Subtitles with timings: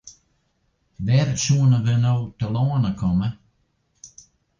[1.05, 3.29] Wêr soenen we no telâne komme?